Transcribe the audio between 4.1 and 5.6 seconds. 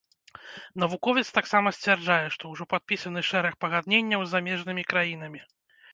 з замежнымі краінамі.